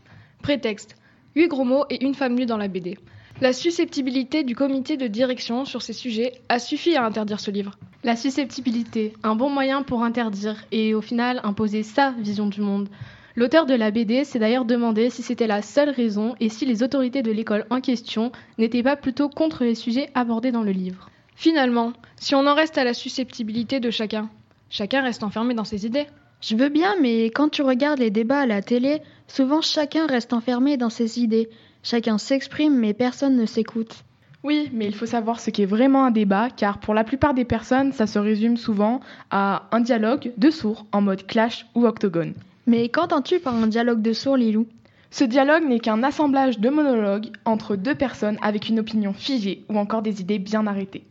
Prétexte 0.43 0.97
8 1.35 1.49
gros 1.49 1.65
mots 1.65 1.85
et 1.91 2.05
une 2.05 2.15
femme 2.15 2.35
nue 2.35 2.47
dans 2.47 2.57
la 2.57 2.69
BD. 2.69 2.99
La 3.41 3.53
susceptibilité 3.53 4.45
du 4.45 4.55
comité 4.55 4.97
de 4.97 5.07
direction 5.07 5.65
sur 5.65 5.83
ces 5.83 5.93
sujets 5.93 6.33
a 6.49 6.59
suffi 6.59 6.95
à 6.95 7.05
interdire 7.05 7.41
ce 7.41 7.51
livre. 7.51 7.79
La 8.05 8.15
susceptibilité, 8.15 9.15
un 9.23 9.35
bon 9.35 9.51
moyen 9.51 9.83
pour 9.83 10.05
interdire 10.05 10.57
et 10.73 10.95
au 10.95 11.01
final 11.01 11.41
imposer 11.43 11.83
sa 11.83 12.13
vision 12.13 12.47
du 12.47 12.61
monde. 12.61 12.89
L'auteur 13.37 13.65
de 13.65 13.75
la 13.75 13.93
BD 13.93 14.25
s'est 14.25 14.41
d'ailleurs 14.41 14.65
demandé 14.65 15.09
si 15.09 15.23
c'était 15.23 15.47
la 15.47 15.63
seule 15.63 15.91
raison 15.91 16.35
et 16.41 16.49
si 16.49 16.67
les 16.67 16.83
autorités 16.83 17.23
de 17.23 17.31
l'école 17.31 17.65
en 17.71 17.81
question 17.81 18.33
n'étaient 18.59 18.83
pas 18.83 18.97
plutôt 18.97 19.29
contre 19.29 19.63
les 19.65 19.77
sujets 19.77 20.11
abordés 20.15 20.51
dans 20.51 20.65
le 20.65 20.73
livre. 20.73 21.11
Finalement, 21.37 21.93
si 22.17 22.35
on 22.35 22.47
en 22.47 22.55
reste 22.55 22.77
à 22.77 22.85
la 22.85 22.93
susceptibilité 22.93 23.79
de 23.79 23.91
chacun, 23.91 24.29
chacun 24.69 25.03
reste 25.03 25.23
enfermé 25.23 25.55
dans 25.55 25.65
ses 25.65 25.87
idées. 25.87 26.07
Je 26.41 26.57
veux 26.57 26.69
bien, 26.71 26.97
mais 27.01 27.27
quand 27.27 27.49
tu 27.49 27.63
regardes 27.63 28.01
les 28.01 28.11
débats 28.11 28.41
à 28.41 28.47
la 28.47 28.63
télé, 28.63 29.01
souvent 29.29 29.61
chacun 29.61 30.07
reste 30.07 30.33
enfermé 30.33 30.77
dans 30.77 30.91
ses 30.91 31.21
idées. 31.21 31.51
Chacun 31.83 32.19
s'exprime, 32.19 32.77
mais 32.77 32.95
personne 32.95 33.37
ne 33.37 33.47
s'écoute. 33.47 34.05
Oui, 34.43 34.71
mais 34.73 34.87
il 34.87 34.95
faut 34.95 35.07
savoir 35.07 35.39
ce 35.39 35.51
qu'est 35.51 35.67
vraiment 35.67 36.05
un 36.05 36.11
débat, 36.11 36.49
car 36.51 36.79
pour 36.79 36.95
la 36.95 37.05
plupart 37.05 37.35
des 37.35 37.45
personnes, 37.45 37.93
ça 37.93 38.07
se 38.07 38.19
résume 38.19 38.57
souvent 38.57 39.01
à 39.31 39.69
un 39.71 39.81
dialogue 39.81 40.33
de 40.37 40.51
sourds 40.51 40.87
en 40.93 41.01
mode 41.01 41.27
clash 41.27 41.67
ou 41.75 41.87
octogone. 41.87 42.35
Mais 42.71 42.89
qu'entends-tu 42.89 43.41
par 43.41 43.57
un 43.57 43.67
dialogue 43.67 44.01
de 44.01 44.13
sourds, 44.13 44.37
Lilou? 44.37 44.69
Ce 45.11 45.25
dialogue 45.25 45.65
n'est 45.65 45.81
qu'un 45.81 46.05
assemblage 46.05 46.61
de 46.61 46.69
monologues 46.69 47.27
entre 47.45 47.75
deux 47.75 47.97
personnes 47.97 48.39
avec 48.43 48.69
une 48.69 48.79
opinion 48.79 49.13
figée 49.13 49.65
ou 49.69 49.77
encore 49.77 50.03
des 50.03 50.21
idées 50.21 50.39
bien 50.39 50.69
arrêtées. 50.69 51.03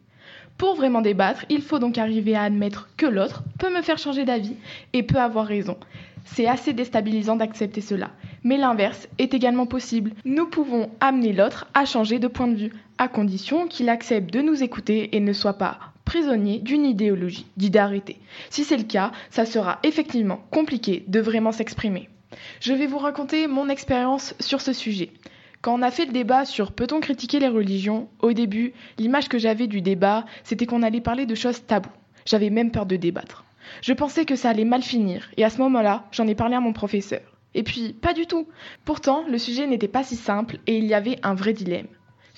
Pour 0.58 0.76
vraiment 0.76 1.02
débattre, 1.02 1.44
il 1.50 1.62
faut 1.62 1.78
donc 1.78 1.98
arriver 1.98 2.34
à 2.34 2.44
admettre 2.44 2.88
que 2.96 3.06
l'autre 3.06 3.44
peut 3.58 3.76
me 3.76 3.82
faire 3.82 3.98
changer 3.98 4.24
d'avis 4.24 4.56
et 4.94 5.04
peut 5.04 5.20
avoir 5.20 5.46
raison. 5.46 5.76
C'est 6.24 6.48
assez 6.48 6.72
déstabilisant 6.72 7.36
d'accepter 7.36 7.82
cela. 7.82 8.12
Mais 8.46 8.56
l'inverse 8.56 9.10
est 9.18 9.34
également 9.34 9.66
possible. 9.66 10.14
Nous 10.24 10.46
pouvons 10.46 10.90
amener 11.02 11.34
l'autre 11.34 11.68
à 11.74 11.84
changer 11.84 12.20
de 12.20 12.28
point 12.30 12.48
de 12.48 12.56
vue, 12.56 12.74
à 12.98 13.10
condition 13.10 13.68
qu'il 13.68 13.90
accepte 13.90 14.34
de 14.34 14.40
nous 14.40 14.64
écouter 14.64 15.14
et 15.14 15.20
ne 15.20 15.34
soit 15.34 15.58
pas 15.58 15.78
prisonnier 16.10 16.58
d'une 16.58 16.88
idéologie, 16.88 17.46
d'idées 17.56 17.78
arrêtées. 17.78 18.18
Si 18.50 18.64
c'est 18.64 18.78
le 18.78 18.84
cas, 18.84 19.12
ça 19.30 19.46
sera 19.46 19.78
effectivement 19.84 20.42
compliqué 20.50 21.04
de 21.08 21.20
vraiment 21.20 21.52
s'exprimer. 21.52 22.10
Je 22.62 22.74
vais 22.74 22.88
vous 22.88 22.98
raconter 22.98 23.46
mon 23.46 23.70
expérience 23.70 24.34
sur 24.40 24.60
ce 24.60 24.74
sujet. 24.74 25.12
Quand 25.62 25.78
on 25.78 25.84
a 25.84 25.92
fait 25.92 26.08
le 26.08 26.12
débat 26.12 26.46
sur 26.46 26.72
peut-on 26.72 27.00
critiquer 27.00 27.40
les 27.40 27.48
religions, 27.48 28.10
au 28.24 28.34
début, 28.34 28.74
l'image 28.98 29.30
que 29.30 29.38
j'avais 29.38 29.68
du 29.68 29.84
débat, 29.84 30.26
c'était 30.44 30.66
qu'on 30.66 30.82
allait 30.82 31.00
parler 31.00 31.28
de 31.28 31.36
choses 31.36 31.64
taboues. 31.68 31.92
J'avais 32.26 32.50
même 32.50 32.72
peur 32.72 32.88
de 32.88 32.96
débattre. 32.96 33.46
Je 33.84 33.94
pensais 33.94 34.26
que 34.26 34.36
ça 34.36 34.50
allait 34.50 34.66
mal 34.66 34.82
finir, 34.82 35.30
et 35.38 35.46
à 35.46 35.52
ce 35.52 35.60
moment-là, 35.60 36.08
j'en 36.12 36.26
ai 36.26 36.34
parlé 36.34 36.56
à 36.56 36.60
mon 36.60 36.74
professeur. 36.74 37.22
Et 37.54 37.62
puis, 37.62 37.94
pas 37.94 38.14
du 38.16 38.26
tout. 38.26 38.48
Pourtant, 38.84 39.26
le 39.28 39.38
sujet 39.38 39.68
n'était 39.68 39.88
pas 39.88 40.04
si 40.04 40.16
simple 40.16 40.58
et 40.66 40.80
il 40.80 40.86
y 40.86 40.96
avait 40.96 41.20
un 41.22 41.36
vrai 41.36 41.54
dilemme. 41.54 41.88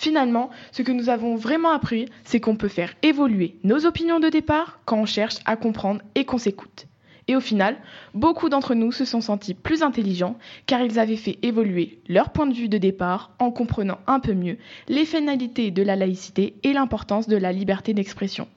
Finalement, 0.01 0.49
ce 0.71 0.81
que 0.81 0.91
nous 0.91 1.09
avons 1.09 1.35
vraiment 1.35 1.69
appris, 1.69 2.07
c'est 2.23 2.39
qu'on 2.39 2.55
peut 2.55 2.69
faire 2.69 2.95
évoluer 3.03 3.59
nos 3.63 3.85
opinions 3.85 4.19
de 4.19 4.29
départ 4.29 4.79
quand 4.85 4.97
on 4.97 5.05
cherche 5.05 5.35
à 5.45 5.55
comprendre 5.55 6.01
et 6.15 6.25
qu'on 6.25 6.39
s'écoute. 6.39 6.87
Et 7.27 7.35
au 7.35 7.39
final, 7.39 7.77
beaucoup 8.15 8.49
d'entre 8.49 8.73
nous 8.73 8.91
se 8.91 9.05
sont 9.05 9.21
sentis 9.21 9.53
plus 9.53 9.83
intelligents 9.83 10.39
car 10.65 10.81
ils 10.81 10.97
avaient 10.97 11.17
fait 11.17 11.37
évoluer 11.43 11.99
leur 12.09 12.31
point 12.31 12.47
de 12.47 12.55
vue 12.55 12.67
de 12.67 12.79
départ 12.79 13.29
en 13.37 13.51
comprenant 13.51 13.99
un 14.07 14.19
peu 14.19 14.33
mieux 14.33 14.57
les 14.87 15.05
finalités 15.05 15.69
de 15.69 15.83
la 15.83 15.95
laïcité 15.95 16.55
et 16.63 16.73
l'importance 16.73 17.27
de 17.27 17.37
la 17.37 17.51
liberté 17.51 17.93
d'expression. 17.93 18.47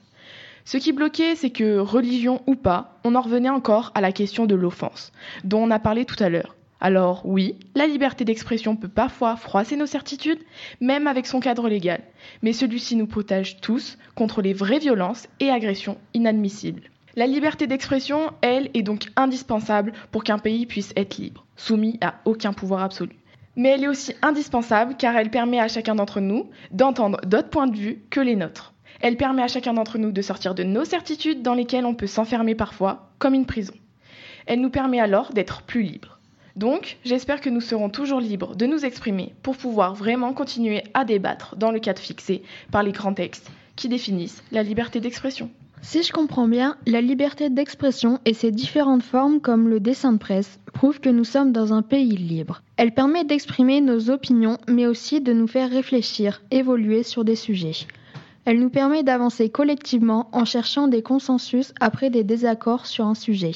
Ce 0.64 0.78
qui 0.78 0.92
bloquait, 0.92 1.36
c'est 1.36 1.50
que, 1.50 1.76
religion 1.76 2.40
ou 2.46 2.54
pas, 2.54 2.98
on 3.04 3.14
en 3.14 3.20
revenait 3.20 3.50
encore 3.50 3.92
à 3.94 4.00
la 4.00 4.12
question 4.12 4.46
de 4.46 4.54
l'offense, 4.54 5.12
dont 5.44 5.62
on 5.62 5.70
a 5.70 5.78
parlé 5.78 6.06
tout 6.06 6.24
à 6.24 6.30
l'heure. 6.30 6.56
Alors 6.80 7.22
oui, 7.24 7.56
la 7.74 7.86
liberté 7.86 8.24
d'expression 8.24 8.76
peut 8.76 8.88
parfois 8.88 9.36
froisser 9.36 9.76
nos 9.76 9.86
certitudes, 9.86 10.40
même 10.80 11.06
avec 11.06 11.26
son 11.26 11.40
cadre 11.40 11.68
légal, 11.68 12.02
mais 12.42 12.52
celui-ci 12.52 12.96
nous 12.96 13.06
protège 13.06 13.60
tous 13.60 13.96
contre 14.14 14.42
les 14.42 14.52
vraies 14.52 14.80
violences 14.80 15.28
et 15.40 15.50
agressions 15.50 15.98
inadmissibles. 16.12 16.90
La 17.16 17.26
liberté 17.28 17.68
d'expression, 17.68 18.32
elle, 18.40 18.70
est 18.74 18.82
donc 18.82 19.06
indispensable 19.14 19.92
pour 20.10 20.24
qu'un 20.24 20.38
pays 20.38 20.66
puisse 20.66 20.92
être 20.96 21.16
libre, 21.16 21.46
soumis 21.56 21.96
à 22.00 22.16
aucun 22.24 22.52
pouvoir 22.52 22.82
absolu. 22.82 23.16
Mais 23.56 23.68
elle 23.68 23.84
est 23.84 23.88
aussi 23.88 24.14
indispensable 24.20 24.96
car 24.98 25.16
elle 25.16 25.30
permet 25.30 25.60
à 25.60 25.68
chacun 25.68 25.94
d'entre 25.94 26.20
nous 26.20 26.50
d'entendre 26.72 27.20
d'autres 27.24 27.50
points 27.50 27.68
de 27.68 27.76
vue 27.76 28.02
que 28.10 28.20
les 28.20 28.34
nôtres. 28.34 28.74
Elle 29.00 29.16
permet 29.16 29.42
à 29.42 29.48
chacun 29.48 29.74
d'entre 29.74 29.98
nous 29.98 30.10
de 30.10 30.22
sortir 30.22 30.56
de 30.56 30.64
nos 30.64 30.84
certitudes 30.84 31.42
dans 31.42 31.54
lesquelles 31.54 31.86
on 31.86 31.94
peut 31.94 32.08
s'enfermer 32.08 32.56
parfois, 32.56 33.10
comme 33.18 33.34
une 33.34 33.46
prison. 33.46 33.74
Elle 34.46 34.60
nous 34.60 34.70
permet 34.70 34.98
alors 34.98 35.32
d'être 35.32 35.62
plus 35.62 35.82
libres. 35.82 36.18
Donc, 36.56 36.98
j'espère 37.04 37.40
que 37.40 37.50
nous 37.50 37.60
serons 37.60 37.90
toujours 37.90 38.20
libres 38.20 38.54
de 38.54 38.66
nous 38.66 38.84
exprimer 38.84 39.34
pour 39.42 39.56
pouvoir 39.56 39.94
vraiment 39.94 40.32
continuer 40.32 40.84
à 40.94 41.04
débattre 41.04 41.56
dans 41.56 41.72
le 41.72 41.80
cadre 41.80 42.00
fixé 42.00 42.42
par 42.70 42.82
les 42.82 42.92
grands 42.92 43.14
textes 43.14 43.50
qui 43.74 43.88
définissent 43.88 44.42
la 44.52 44.62
liberté 44.62 45.00
d'expression. 45.00 45.50
Si 45.82 46.02
je 46.02 46.12
comprends 46.12 46.48
bien, 46.48 46.76
la 46.86 47.02
liberté 47.02 47.50
d'expression 47.50 48.18
et 48.24 48.32
ses 48.32 48.50
différentes 48.50 49.02
formes 49.02 49.40
comme 49.40 49.68
le 49.68 49.80
dessin 49.80 50.12
de 50.12 50.18
presse 50.18 50.58
prouvent 50.72 51.00
que 51.00 51.10
nous 51.10 51.24
sommes 51.24 51.52
dans 51.52 51.74
un 51.74 51.82
pays 51.82 52.16
libre. 52.16 52.62
Elle 52.76 52.94
permet 52.94 53.24
d'exprimer 53.24 53.80
nos 53.80 54.08
opinions 54.08 54.56
mais 54.68 54.86
aussi 54.86 55.20
de 55.20 55.32
nous 55.32 55.46
faire 55.46 55.70
réfléchir, 55.70 56.40
évoluer 56.50 57.02
sur 57.02 57.24
des 57.24 57.36
sujets. 57.36 57.86
Elle 58.46 58.60
nous 58.60 58.70
permet 58.70 59.02
d'avancer 59.02 59.50
collectivement 59.50 60.28
en 60.32 60.44
cherchant 60.44 60.88
des 60.88 61.02
consensus 61.02 61.74
après 61.80 62.10
des 62.10 62.24
désaccords 62.24 62.86
sur 62.86 63.06
un 63.06 63.14
sujet. 63.14 63.52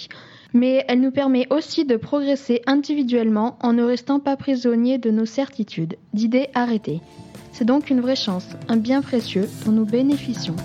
Mais 0.55 0.85
elle 0.89 1.01
nous 1.01 1.11
permet 1.11 1.47
aussi 1.51 1.85
de 1.85 1.97
progresser 1.97 2.63
individuellement 2.67 3.59
en 3.61 3.73
ne 3.73 3.83
restant 3.83 4.19
pas 4.19 4.37
prisonniers 4.37 4.99
de 4.99 5.11
nos 5.11 5.27
certitudes, 5.27 5.97
d'idées 6.15 6.49
arrêtées. 6.55 7.01
C'est 7.53 7.65
donc 7.65 7.91
une 7.91 8.01
vraie 8.01 8.17
chance, 8.17 8.47
un 8.69 8.77
bien 8.77 9.03
précieux 9.03 9.49
dont 9.67 9.73
nous 9.73 9.85
bénéficions. 9.85 10.57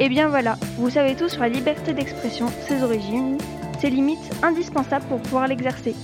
Et 0.00 0.08
bien 0.08 0.28
voilà, 0.28 0.56
vous 0.76 0.90
savez 0.90 1.16
tout 1.16 1.28
sur 1.28 1.40
la 1.40 1.48
liberté 1.48 1.92
d'expression, 1.92 2.46
ses 2.68 2.84
origines, 2.84 3.38
ses 3.80 3.90
limites 3.90 4.30
indispensables 4.42 5.06
pour 5.06 5.20
pouvoir 5.20 5.48
l'exercer. 5.48 5.94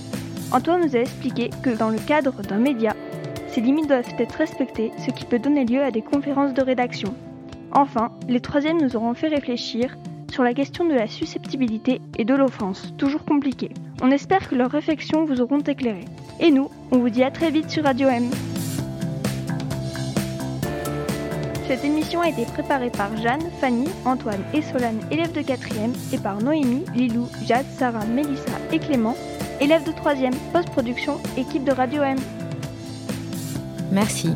Antoine 0.51 0.85
nous 0.85 0.95
a 0.95 0.99
expliqué 0.99 1.49
que 1.63 1.69
dans 1.69 1.89
le 1.89 1.97
cadre 1.97 2.41
d'un 2.41 2.57
média, 2.57 2.93
ces 3.55 3.61
limites 3.61 3.87
doivent 3.87 4.13
être 4.19 4.35
respectées, 4.35 4.91
ce 4.97 5.11
qui 5.11 5.23
peut 5.23 5.39
donner 5.39 5.63
lieu 5.63 5.81
à 5.81 5.89
des 5.89 6.01
conférences 6.01 6.53
de 6.53 6.61
rédaction. 6.61 7.15
Enfin, 7.71 8.11
les 8.27 8.41
troisièmes 8.41 8.81
nous 8.81 8.97
auront 8.97 9.13
fait 9.13 9.29
réfléchir 9.29 9.95
sur 10.29 10.43
la 10.43 10.53
question 10.53 10.83
de 10.83 10.93
la 10.93 11.07
susceptibilité 11.07 12.01
et 12.17 12.25
de 12.25 12.35
l'offense, 12.35 12.93
toujours 12.97 13.23
compliquée. 13.23 13.71
On 14.01 14.11
espère 14.11 14.49
que 14.49 14.55
leurs 14.55 14.71
réflexions 14.71 15.23
vous 15.23 15.39
auront 15.39 15.61
éclairé. 15.61 16.03
Et 16.41 16.51
nous, 16.51 16.69
on 16.91 16.97
vous 16.97 17.09
dit 17.09 17.23
à 17.23 17.31
très 17.31 17.49
vite 17.49 17.69
sur 17.69 17.85
Radio 17.85 18.09
M. 18.09 18.29
Cette 21.65 21.85
émission 21.85 22.19
a 22.19 22.27
été 22.27 22.43
préparée 22.43 22.89
par 22.89 23.15
Jeanne, 23.15 23.49
Fanny, 23.61 23.87
Antoine 24.03 24.43
et 24.53 24.63
Solane, 24.63 24.99
élèves 25.11 25.31
de 25.31 25.39
4e, 25.39 25.95
et 26.13 26.17
par 26.17 26.41
Noémie, 26.41 26.83
Lilou, 26.93 27.29
Jade, 27.45 27.65
Sarah, 27.77 28.05
Mélissa 28.05 28.51
et 28.73 28.79
Clément, 28.79 29.15
élèves 29.61 29.85
de 29.85 29.93
3e, 29.93 30.35
post-production, 30.51 31.19
équipe 31.37 31.63
de 31.63 31.71
Radio 31.71 32.03
M. 32.03 32.17
Merci 33.91 34.29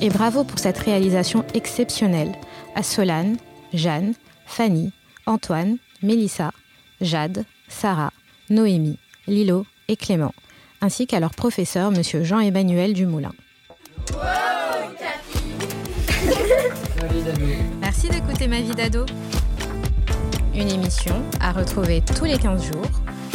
et 0.00 0.08
bravo 0.10 0.44
pour 0.44 0.58
cette 0.58 0.78
réalisation 0.78 1.44
exceptionnelle 1.54 2.32
à 2.74 2.82
Solane, 2.82 3.36
Jeanne, 3.72 4.14
Fanny, 4.46 4.92
Antoine, 5.26 5.76
Mélissa, 6.02 6.50
Jade, 7.00 7.44
Sarah, 7.68 8.12
Noémie, 8.50 8.98
Lilo 9.26 9.64
et 9.88 9.96
Clément, 9.96 10.34
ainsi 10.80 11.06
qu'à 11.06 11.20
leur 11.20 11.30
professeur, 11.30 11.90
Monsieur 11.90 12.24
Jean-Emmanuel 12.24 12.92
Dumoulin. 12.92 13.32
Merci 17.80 18.08
d'écouter 18.08 18.48
Ma 18.48 18.60
vie 18.60 18.74
d'ado. 18.74 19.06
Une 20.54 20.70
émission 20.70 21.22
à 21.40 21.52
retrouver 21.52 22.02
tous 22.16 22.24
les 22.24 22.38
15 22.38 22.64
jours 22.64 22.90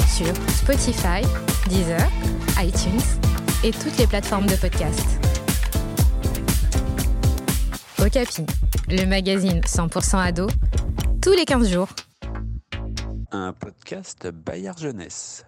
sur 0.08 0.34
Spotify, 0.54 1.22
Deezer, 1.70 2.08
iTunes 2.60 3.02
et 3.64 3.72
toutes 3.72 3.98
les 3.98 4.08
plateformes 4.08 4.46
de 4.46 4.56
podcast. 4.56 5.27
Okapi, 8.00 8.46
le 8.90 9.06
magazine 9.06 9.60
100% 9.62 10.18
ado, 10.20 10.48
tous 11.22 11.32
les 11.32 11.46
15 11.46 11.70
jours. 11.72 11.90
Un 13.32 13.54
podcast 13.54 14.30
Bayard 14.32 14.80
Jeunesse. 14.80 15.48